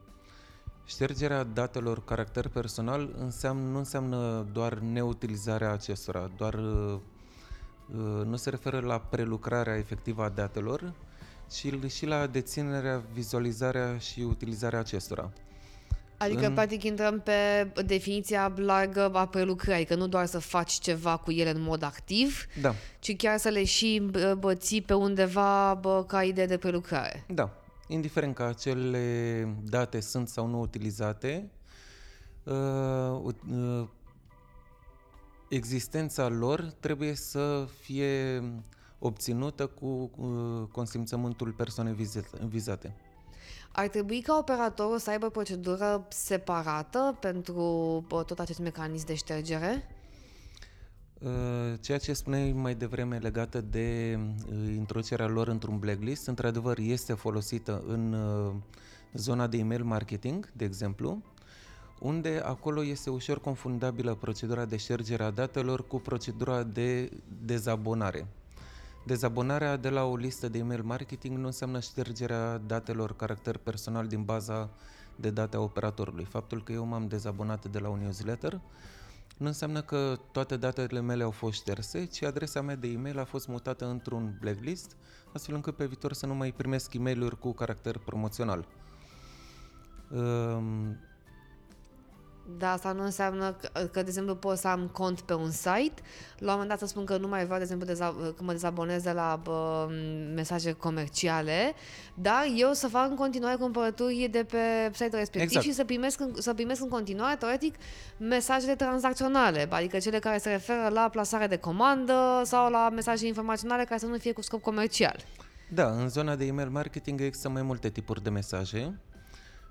Ștergerea 0.89 1.45
datelor 1.45 2.05
caracter 2.05 2.49
personal 2.49 3.15
înseamnă, 3.19 3.71
nu 3.71 3.79
înseamnă 3.79 4.47
doar 4.53 4.79
neutilizarea 4.79 5.73
acestora, 5.73 6.31
doar 6.37 6.55
uh, 6.55 6.99
uh, 7.91 8.25
nu 8.25 8.37
se 8.37 8.51
referă 8.51 8.81
la 8.81 8.99
prelucrarea 8.99 9.77
efectivă 9.77 10.23
a 10.23 10.29
datelor, 10.29 10.93
ci 11.51 11.91
și 11.91 12.07
la 12.07 12.27
deținerea, 12.27 13.03
vizualizarea 13.13 13.99
și 13.99 14.21
utilizarea 14.21 14.79
acestora. 14.79 15.33
Adică, 16.17 16.47
în... 16.47 16.55
practic, 16.55 16.83
intrăm 16.83 17.21
pe 17.21 17.73
definiția 17.87 18.53
largă 18.57 19.11
a 19.15 19.27
prelucrării, 19.27 19.85
că 19.85 19.95
nu 19.95 20.07
doar 20.07 20.27
să 20.27 20.39
faci 20.39 20.73
ceva 20.73 21.17
cu 21.17 21.31
ele 21.31 21.51
în 21.51 21.61
mod 21.61 21.83
activ, 21.83 22.47
da. 22.61 22.75
ci 22.99 23.17
chiar 23.17 23.39
să 23.39 23.49
le 23.49 23.65
și 23.65 24.11
băți 24.39 24.81
pe 24.87 24.95
undeva 24.95 25.75
bă, 25.75 26.05
ca 26.07 26.23
idee 26.23 26.47
de 26.47 26.57
prelucrare. 26.57 27.25
Da, 27.27 27.58
indiferent 27.89 28.35
că 28.35 28.43
acele 28.43 29.57
date 29.65 30.01
sunt 30.01 30.29
sau 30.29 30.47
nu 30.47 30.61
utilizate, 30.61 31.51
uh, 32.45 33.35
uh, 33.51 33.89
existența 35.49 36.29
lor 36.29 36.61
trebuie 36.81 37.15
să 37.15 37.69
fie 37.81 38.43
obținută 38.99 39.67
cu 39.67 40.11
uh, 40.17 40.69
consimțământul 40.73 41.53
persoanei 41.53 42.09
vizate. 42.49 42.95
Ar 43.73 43.89
trebui 43.89 44.21
ca 44.21 44.37
operatorul 44.39 44.99
să 44.99 45.11
aibă 45.11 45.29
procedură 45.29 46.07
separată 46.09 47.17
pentru 47.21 48.05
tot 48.09 48.39
acest 48.39 48.59
mecanism 48.59 49.07
de 49.07 49.15
ștergere? 49.15 49.98
Uh, 51.23 51.31
ceea 51.81 51.99
ce 51.99 52.13
spuneai 52.13 52.53
mai 52.53 52.75
devreme 52.75 53.19
legată 53.19 53.61
de 53.61 54.19
uh, 54.19 54.75
introducerea 54.77 55.27
lor 55.27 55.49
într-un 55.49 55.79
blacklist, 55.79 56.27
într-adevăr 56.27 56.79
este 56.79 57.13
folosită 57.13 57.83
în 57.87 58.13
uh, 58.13 58.55
zona 59.13 59.47
de 59.47 59.57
email 59.57 59.85
marketing, 59.85 60.51
de 60.53 60.65
exemplu, 60.65 61.23
unde 62.01 62.43
acolo 62.45 62.85
este 62.85 63.11
ușor 63.11 63.41
confundabilă 63.41 64.15
procedura 64.15 64.65
de 64.65 64.77
ștergere 64.77 65.23
a 65.23 65.31
datelor 65.31 65.87
cu 65.87 66.01
procedura 66.01 66.63
de 66.63 67.11
dezabonare. 67.45 68.27
Dezabonarea 69.07 69.77
de 69.77 69.89
la 69.89 70.05
o 70.05 70.17
listă 70.17 70.49
de 70.49 70.59
email 70.59 70.83
marketing 70.83 71.39
nu 71.39 71.47
înseamnă 71.47 71.81
ștergerea 71.81 72.59
datelor 72.67 73.17
caracter 73.17 73.57
personal 73.57 74.07
din 74.07 74.23
baza 74.23 74.71
de 75.17 75.31
date 75.31 75.57
a 75.57 75.61
operatorului. 75.61 76.25
Faptul 76.25 76.63
că 76.63 76.73
eu 76.73 76.85
m-am 76.85 77.09
dezabonat 77.09 77.67
de 77.71 77.79
la 77.79 77.89
un 77.89 77.99
newsletter 77.99 78.61
nu 79.39 79.47
înseamnă 79.47 79.83
că 79.83 80.19
toate 80.33 80.57
datele 80.57 81.01
mele 81.01 81.23
au 81.23 81.31
fost 81.31 81.55
șterse, 81.55 82.05
ci 82.05 82.23
adresa 82.23 82.61
mea 82.61 82.77
de 82.77 82.89
e-mail 82.89 83.19
a 83.19 83.25
fost 83.25 83.49
mutată 83.49 83.87
într-un 83.87 84.37
blacklist, 84.41 84.97
astfel 85.33 85.55
încât 85.55 85.77
pe 85.77 85.87
viitor 85.87 86.13
să 86.13 86.27
nu 86.27 86.35
mai 86.35 86.53
primesc 86.53 86.95
e 86.95 86.99
mail 86.99 87.37
cu 87.37 87.53
caracter 87.53 87.99
promoțional. 87.99 88.67
Um, 90.11 90.97
da, 92.57 92.73
asta 92.73 92.93
nu 92.93 93.03
înseamnă 93.03 93.53
că, 93.53 93.69
că, 93.81 94.03
de 94.03 94.09
exemplu, 94.09 94.35
pot 94.35 94.59
să 94.59 94.69
am 94.69 94.89
cont 94.93 95.21
pe 95.21 95.35
un 95.35 95.51
site, 95.51 96.03
la 96.39 96.47
un 96.47 96.51
moment 96.51 96.69
dat 96.69 96.79
să 96.79 96.87
spun 96.87 97.05
că 97.05 97.17
nu 97.17 97.29
mai 97.29 97.45
vreau, 97.45 97.57
de 97.57 97.63
exemplu, 97.63 97.87
deza- 97.87 98.35
că 98.37 98.43
mă 98.43 98.53
dezabonez 98.53 99.03
de 99.03 99.11
la 99.11 99.41
bă, 99.43 99.89
mesaje 100.35 100.73
comerciale, 100.73 101.75
dar 102.15 102.47
eu 102.57 102.73
să 102.73 102.89
fac 102.89 103.11
în 103.11 103.17
continuare 103.17 103.57
cumpărături 103.57 104.29
de 104.31 104.45
pe 104.45 104.59
site-ul 104.93 105.19
respectiv 105.19 105.41
exact. 105.41 105.65
și 105.65 105.73
să 105.73 105.85
primesc, 105.85 106.21
să 106.39 106.55
primesc 106.55 106.83
în 106.83 106.89
continuare, 106.89 107.37
teoretic, 107.37 107.75
mesajele 108.17 108.75
tranzacționale, 108.75 109.67
adică 109.71 109.99
cele 109.99 110.19
care 110.19 110.39
se 110.39 110.51
referă 110.51 110.89
la 110.93 111.09
plasare 111.09 111.47
de 111.47 111.57
comandă 111.57 112.43
sau 112.45 112.71
la 112.71 112.91
mesaje 112.91 113.27
informaționale 113.27 113.85
care 113.85 113.99
să 113.99 114.07
nu 114.07 114.17
fie 114.17 114.33
cu 114.33 114.43
scop 114.43 114.63
comercial. 114.63 115.17
Da, 115.71 115.91
în 115.91 116.09
zona 116.09 116.37
de 116.37 116.45
email 116.45 116.69
marketing 116.69 117.21
există 117.21 117.49
mai 117.49 117.63
multe 117.63 117.91
tipuri 117.91 118.23
de 118.23 118.31
mesaje. 118.31 119.01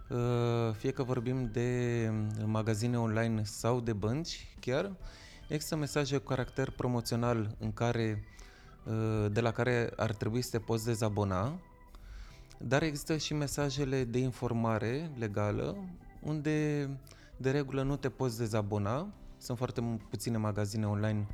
Uh, 0.09 0.73
fie 0.73 0.91
că 0.91 1.03
vorbim 1.03 1.49
de 1.51 2.11
magazine 2.45 2.99
online 2.99 3.43
sau 3.43 3.79
de 3.79 3.93
bănci 3.93 4.55
chiar, 4.59 4.91
există 5.47 5.75
mesaje 5.75 6.17
cu 6.17 6.23
caracter 6.23 6.69
promoțional 6.69 7.55
în 7.59 7.73
care, 7.73 8.23
uh, 8.85 9.31
de 9.31 9.41
la 9.41 9.51
care 9.51 9.91
ar 9.95 10.13
trebui 10.13 10.41
să 10.41 10.49
te 10.49 10.59
poți 10.59 10.85
dezabona, 10.85 11.59
dar 12.57 12.83
există 12.83 13.17
și 13.17 13.33
mesajele 13.33 14.03
de 14.03 14.17
informare 14.19 15.11
legală 15.17 15.75
unde 16.21 16.89
de 17.37 17.51
regulă 17.51 17.81
nu 17.81 17.95
te 17.95 18.09
poți 18.09 18.37
dezabona. 18.37 19.07
Sunt 19.37 19.57
foarte 19.57 19.99
puține 20.09 20.37
magazine 20.37 20.87
online 20.87 21.27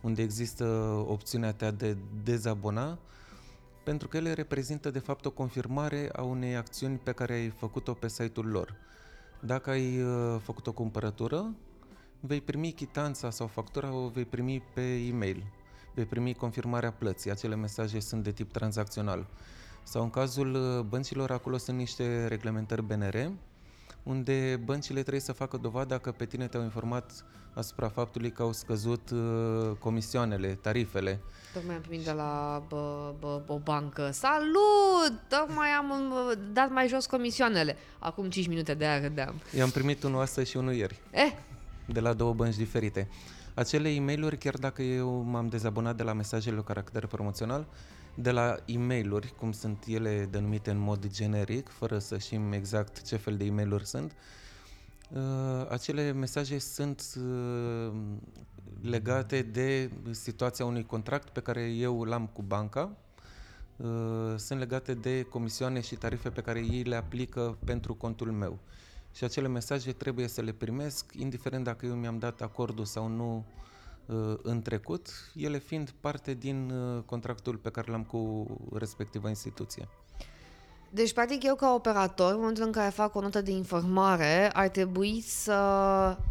unde 0.00 0.22
există 0.22 0.64
opțiunea 1.08 1.52
ta 1.52 1.70
de 1.70 1.96
dezabona, 2.24 2.98
pentru 3.88 4.08
că 4.08 4.16
ele 4.16 4.32
reprezintă 4.32 4.90
de 4.90 4.98
fapt 4.98 5.24
o 5.24 5.30
confirmare 5.30 6.08
a 6.12 6.22
unei 6.22 6.56
acțiuni 6.56 6.96
pe 6.96 7.12
care 7.12 7.32
ai 7.32 7.48
făcut-o 7.48 7.92
pe 7.92 8.08
site-ul 8.08 8.46
lor. 8.46 8.76
Dacă 9.40 9.70
ai 9.70 10.02
uh, 10.02 10.40
făcut 10.42 10.66
o 10.66 10.72
cumpărătură, 10.72 11.54
vei 12.20 12.40
primi 12.40 12.72
chitanța 12.72 13.30
sau 13.30 13.46
factura 13.46 13.92
o 13.92 14.08
vei 14.08 14.24
primi 14.24 14.62
pe 14.74 14.80
e-mail. 14.80 15.44
Vei 15.94 16.04
primi 16.04 16.34
confirmarea 16.34 16.92
plății. 16.92 17.30
Acele 17.30 17.56
mesaje 17.56 18.00
sunt 18.00 18.24
de 18.24 18.32
tip 18.32 18.52
tranzacțional. 18.52 19.26
Sau 19.82 20.02
în 20.02 20.10
cazul 20.10 20.54
uh, 20.54 20.84
băncilor, 20.84 21.30
acolo 21.30 21.56
sunt 21.56 21.76
niște 21.76 22.26
reglementări 22.26 22.82
BNR, 22.82 23.30
unde 24.02 24.60
băncile 24.64 25.00
trebuie 25.00 25.20
să 25.20 25.32
facă 25.32 25.56
dovada 25.56 25.98
că 25.98 26.12
pe 26.12 26.24
tine 26.24 26.46
te-au 26.46 26.62
informat 26.62 27.24
asupra 27.54 27.88
faptului 27.88 28.30
că 28.30 28.42
au 28.42 28.52
scăzut 28.52 29.10
uh, 29.10 29.70
comisioanele, 29.78 30.58
tarifele. 30.62 31.20
Tocmai 31.52 31.74
am 31.74 31.80
primit 31.80 32.04
de 32.04 32.12
la 32.12 32.62
bă, 32.68 33.14
bă, 33.18 33.42
o 33.46 33.58
bancă. 33.58 34.10
Salut! 34.10 35.12
Tocmai 35.28 35.68
am 35.68 35.90
uh, 35.90 36.38
dat 36.52 36.70
mai 36.70 36.88
jos 36.88 37.06
comisioanele. 37.06 37.76
Acum 37.98 38.30
5 38.30 38.46
minute 38.48 38.74
de 38.74 38.86
aia 38.86 39.00
râdeam. 39.00 39.34
I-am 39.56 39.70
primit 39.70 40.02
unul 40.02 40.20
astăzi 40.20 40.50
și 40.50 40.56
unul 40.56 40.72
ieri. 40.72 41.00
Eh? 41.10 41.32
De 41.86 42.00
la 42.00 42.12
două 42.12 42.32
bănci 42.32 42.56
diferite. 42.56 43.08
Acele 43.58 43.88
e 43.94 44.00
mail 44.00 44.36
chiar 44.36 44.54
dacă 44.54 44.82
eu 44.82 45.22
m-am 45.22 45.48
dezabonat 45.48 45.96
de 45.96 46.02
la 46.02 46.12
mesajele 46.12 46.56
cu 46.56 46.62
caracter 46.62 47.06
promoțional, 47.06 47.66
de 48.14 48.30
la 48.30 48.56
e 48.64 48.78
mail 48.78 49.32
cum 49.36 49.52
sunt 49.52 49.84
ele 49.86 50.28
denumite 50.30 50.70
în 50.70 50.78
mod 50.78 51.06
generic, 51.06 51.68
fără 51.68 51.98
să 51.98 52.18
știm 52.18 52.52
exact 52.52 53.02
ce 53.02 53.16
fel 53.16 53.36
de 53.36 53.44
e 53.44 53.50
mail 53.50 53.80
sunt, 53.84 54.12
uh, 55.10 55.20
acele 55.70 56.12
mesaje 56.12 56.58
sunt 56.58 57.02
uh, 57.16 57.92
legate 58.80 59.42
de 59.42 59.90
situația 60.10 60.64
unui 60.64 60.86
contract 60.86 61.28
pe 61.28 61.40
care 61.40 61.62
eu 61.62 62.04
l-am 62.04 62.26
cu 62.26 62.42
banca, 62.42 62.96
uh, 63.76 64.34
sunt 64.36 64.58
legate 64.58 64.94
de 64.94 65.22
comisioane 65.22 65.80
și 65.80 65.94
tarife 65.94 66.30
pe 66.30 66.40
care 66.40 66.58
ei 66.58 66.82
le 66.82 66.96
aplică 66.96 67.58
pentru 67.64 67.94
contul 67.94 68.30
meu. 68.32 68.58
Și 69.18 69.24
acele 69.24 69.48
mesaje 69.48 69.92
trebuie 69.92 70.28
să 70.28 70.40
le 70.40 70.52
primesc, 70.52 71.12
indiferent 71.14 71.64
dacă 71.64 71.86
eu 71.86 71.94
mi-am 71.94 72.18
dat 72.18 72.40
acordul 72.40 72.84
sau 72.84 73.08
nu 73.08 73.44
uh, 74.06 74.34
în 74.42 74.62
trecut, 74.62 75.08
ele 75.34 75.58
fiind 75.58 75.90
parte 76.00 76.34
din 76.34 76.70
uh, 76.70 77.02
contractul 77.02 77.56
pe 77.56 77.70
care 77.70 77.90
l-am 77.90 78.04
cu 78.04 78.46
respectiva 78.72 79.28
instituție. 79.28 79.88
Deci, 80.90 81.12
practic, 81.12 81.44
eu 81.44 81.54
ca 81.54 81.74
operator, 81.74 82.32
în 82.32 82.38
momentul 82.38 82.64
în 82.64 82.72
care 82.72 82.90
fac 82.90 83.14
o 83.14 83.20
notă 83.20 83.40
de 83.40 83.50
informare, 83.50 84.50
ar 84.52 84.68
trebui 84.68 85.22
să 85.26 85.52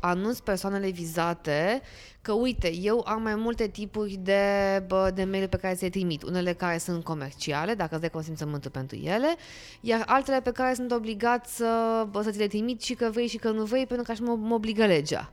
anunț 0.01 0.39
persoanele 0.39 0.89
vizate 0.89 1.81
că, 2.21 2.31
uite, 2.31 2.73
eu 2.73 3.03
am 3.07 3.21
mai 3.21 3.35
multe 3.35 3.67
tipuri 3.67 4.19
de, 4.23 4.43
bă, 4.87 5.11
de 5.13 5.23
mail 5.23 5.47
pe 5.47 5.57
care 5.57 5.75
se 5.75 5.89
trimit. 5.89 6.23
Unele 6.23 6.53
care 6.53 6.77
sunt 6.77 7.03
comerciale, 7.03 7.73
dacă 7.73 7.89
îți 7.91 7.99
dai 7.99 8.09
consimțământul 8.09 8.71
pentru 8.71 8.97
ele, 8.97 9.35
iar 9.81 10.03
altele 10.05 10.41
pe 10.41 10.51
care 10.51 10.73
sunt 10.73 10.91
obligat 10.91 11.45
să, 11.45 12.05
bă, 12.09 12.21
să 12.21 12.31
ți 12.31 12.37
le 12.37 12.47
trimit 12.47 12.81
și 12.81 12.93
că 12.93 13.09
vrei 13.09 13.27
și 13.27 13.37
că 13.37 13.49
nu 13.49 13.63
vrei, 13.63 13.85
pentru 13.85 14.05
că 14.05 14.11
așa 14.11 14.23
mă, 14.23 14.35
mă 14.35 14.53
obligă 14.53 14.85
legea, 14.85 15.31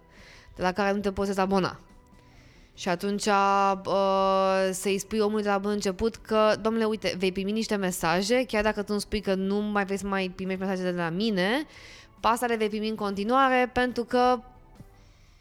de 0.57 0.63
la 0.63 0.73
care 0.73 0.93
nu 0.93 1.01
te 1.01 1.13
poți 1.13 1.41
abona. 1.41 1.81
Și 2.75 2.89
atunci 2.89 3.27
uh, 3.27 4.69
să-i 4.73 4.99
spui 4.99 5.19
omului 5.19 5.43
de 5.43 5.49
la 5.49 5.59
bun 5.59 5.71
început 5.71 6.17
că, 6.17 6.55
domnule, 6.61 6.85
uite, 6.85 7.15
vei 7.19 7.33
primi 7.33 7.53
niște 7.53 7.77
mesaje, 7.77 8.45
chiar 8.45 8.63
dacă 8.63 8.81
tu 8.81 8.89
îmi 8.91 9.01
spui 9.01 9.21
că 9.21 9.35
nu 9.35 9.61
mai 9.61 9.85
vrei 9.85 9.99
să 9.99 10.07
mai 10.07 10.33
primești 10.35 10.61
mesaje 10.61 10.83
de 10.83 10.91
la 10.91 11.09
mine, 11.09 11.67
pasta 12.21 12.47
le 12.47 12.57
vei 12.57 12.69
primi 12.69 12.89
în 12.89 12.95
continuare 12.95 13.71
pentru 13.73 14.05
că 14.05 14.39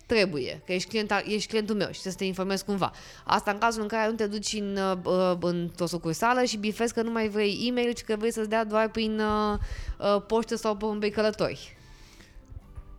trebuie, 0.05 0.61
că 0.65 0.73
ești, 0.73 0.89
client, 0.89 1.11
ești 1.25 1.47
clientul 1.47 1.75
meu 1.75 1.91
și 1.91 2.01
să 2.01 2.13
te 2.17 2.23
informezi 2.23 2.65
cumva. 2.65 2.91
Asta 3.23 3.51
în 3.51 3.57
cazul 3.57 3.81
în 3.81 3.87
care 3.87 4.09
nu 4.09 4.15
te 4.15 4.27
duci 4.27 4.53
în, 4.53 4.77
uh, 5.03 5.37
într-o 5.41 5.85
sucursală 5.85 6.43
și 6.43 6.57
bifezi 6.57 6.93
că 6.93 7.01
nu 7.01 7.11
mai 7.11 7.27
vrei 7.27 7.65
e-mail, 7.67 7.93
ci 7.93 8.01
că 8.01 8.15
vrei 8.15 8.31
să-ți 8.31 8.49
dea 8.49 8.63
doar 8.65 8.89
prin 8.89 9.19
uh, 9.19 9.57
uh, 9.99 10.21
poștă 10.27 10.55
sau 10.55 10.97
pe 10.99 11.09
călători. 11.09 11.77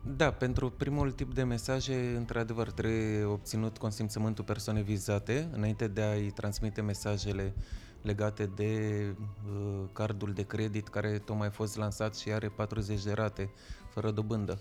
Da, 0.07 0.31
pentru 0.31 0.71
primul 0.71 1.13
tip 1.13 1.35
de 1.35 1.43
mesaje, 1.43 2.15
într-adevăr, 2.17 2.71
trebuie 2.71 3.25
obținut 3.25 3.79
consimțământul 3.79 4.45
persoanei 4.45 4.83
vizate 4.83 5.49
înainte 5.53 5.89
de 5.89 6.01
a-i 6.03 6.31
transmite 6.31 6.81
mesajele 6.81 7.55
legate 8.03 8.47
de 8.47 9.01
uh, 9.19 9.85
cardul 9.93 10.33
de 10.33 10.43
credit 10.43 10.89
care 10.89 11.19
tocmai 11.19 11.47
a 11.47 11.51
fost 11.51 11.77
lansat 11.77 12.17
și 12.17 12.33
are 12.33 12.49
40 12.49 13.03
de 13.03 13.13
rate 13.13 13.51
fără 13.89 14.11
dobândă. 14.11 14.59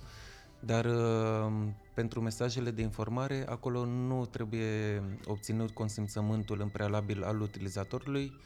Dar 0.59 0.85
uh, 0.85 1.51
pentru 1.93 2.21
mesajele 2.21 2.71
de 2.71 2.81
informare, 2.81 3.45
acolo 3.49 3.85
nu 3.85 4.25
trebuie 4.25 5.03
obținut 5.25 5.71
consimțământul 5.71 6.61
în 6.61 6.67
prealabil 6.67 7.23
al 7.23 7.41
utilizatorului, 7.41 8.37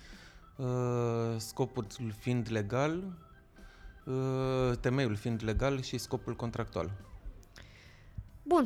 uh, 0.55 1.35
scopul 1.37 1.85
fiind 2.19 2.47
legal, 2.51 3.03
Uh, 3.03 3.26
temeiul 4.79 5.15
fiind 5.15 5.41
legal 5.43 5.81
și 5.81 5.97
scopul 5.97 6.35
contractual. 6.35 6.91
Bun. 8.43 8.65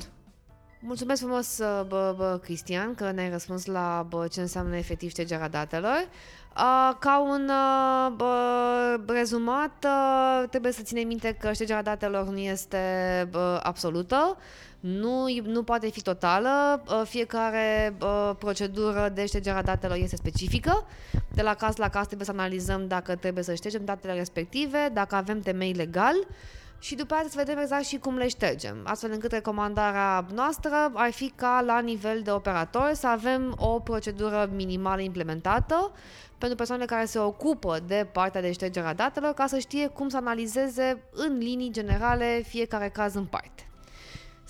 Mulțumesc 0.84 1.22
frumos, 1.22 1.58
uh, 1.58 1.86
bă, 1.88 2.14
bă, 2.18 2.40
Cristian, 2.44 2.96
că 2.96 3.12
ne-ai 3.12 3.30
răspuns 3.30 3.66
la 3.66 4.06
bă, 4.10 4.28
ce 4.28 4.42
înseamnă 4.42 4.78
efectiv 4.78 5.10
ștergerea 5.10 5.50
datelor. 5.50 6.08
Uh, 6.56 6.96
ca 7.00 7.22
un 7.22 7.50
uh, 7.50 8.14
bă, 8.16 9.00
rezumat, 9.08 9.86
uh, 9.86 10.50
trebuie 10.50 10.72
să 10.72 10.82
ținem 10.82 11.08
minte 11.08 11.38
că 11.40 11.52
ștergerea 11.54 11.84
datelor 11.84 12.28
nu 12.28 12.38
este 12.38 13.28
bă, 13.32 13.60
absolută, 13.64 14.38
nu, 14.80 15.26
nu 15.44 15.64
poate 15.64 15.90
fi 15.90 16.02
totală, 16.02 16.84
uh, 16.88 17.02
fiecare 17.04 17.96
uh, 18.02 18.32
procedură 18.40 19.12
de 19.14 19.26
ștergere 19.26 19.58
a 19.58 19.64
datelor 19.64 19.98
este 19.98 20.16
specifică. 20.16 20.86
De 21.34 21.42
la 21.42 21.54
caz 21.54 21.76
la 21.76 21.90
caz 21.90 22.06
trebuie 22.06 22.26
să 22.26 22.32
analizăm 22.32 22.88
dacă 22.88 23.16
trebuie 23.16 23.44
să 23.44 23.54
ștergem 23.54 23.86
datele 23.86 24.14
respective, 24.14 24.90
dacă 24.94 25.16
avem 25.16 25.40
temei 25.40 25.74
legal 25.74 26.16
și 26.80 26.96
după 26.96 27.14
aceea 27.14 27.30
să 27.30 27.36
vedem 27.38 27.58
exact 27.58 27.84
și 27.84 27.98
cum 27.98 28.18
le 28.18 28.28
ștergem, 28.28 28.78
astfel 28.84 29.12
încât 29.12 29.32
recomandarea 29.32 30.26
noastră 30.34 30.92
ar 30.94 31.12
fi 31.12 31.34
ca 31.36 31.64
la 31.66 31.80
nivel 31.80 32.22
de 32.22 32.32
operator 32.32 32.92
să 32.94 33.08
avem 33.08 33.56
o 33.58 33.80
procedură 33.80 34.50
minimală 34.54 35.02
implementată 35.02 35.92
pentru 36.38 36.58
persoanele 36.58 36.88
care 36.88 37.06
se 37.06 37.20
ocupă 37.20 37.80
de 37.88 38.08
partea 38.12 38.42
de 38.42 38.52
ștergere 38.52 38.88
a 38.88 38.94
datelor 38.94 39.34
ca 39.34 39.48
să 39.48 39.58
știe 39.58 39.88
cum 39.88 40.10
să 40.10 40.18
analizeze 40.18 41.04
în 41.12 41.38
linii 41.38 41.72
generale 41.72 42.42
fiecare 42.48 42.90
caz 42.90 43.14
în 43.14 43.26
parte 43.26 43.71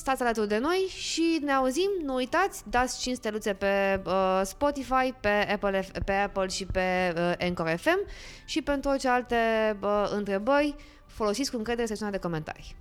stați 0.02 0.22
alături 0.22 0.48
de 0.48 0.58
noi 0.58 0.88
și 0.90 1.40
ne 1.44 1.52
auzim, 1.52 1.90
nu 2.04 2.14
uitați, 2.14 2.64
dați 2.70 3.00
5 3.02 3.16
steluțe 3.16 3.54
pe 3.54 4.02
uh, 4.06 4.42
Spotify, 4.44 5.14
pe 5.20 5.48
Apple, 5.54 5.86
pe 6.06 6.12
Apple 6.12 6.48
și 6.48 6.66
pe 6.66 7.14
uh, 7.16 7.34
Anchor 7.40 7.76
FM 7.78 8.00
și 8.46 8.62
pentru 8.62 8.90
orice 8.90 9.08
alte 9.08 9.36
uh, 9.82 10.12
întrebări, 10.14 10.76
folosiți 11.06 11.52
cu 11.52 11.58
încredere 11.58 11.88
secțiunea 11.88 12.14
de 12.14 12.20
comentarii. 12.20 12.76